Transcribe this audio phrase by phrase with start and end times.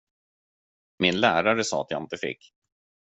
[0.99, 2.53] Min lärare sa att jag inte fick.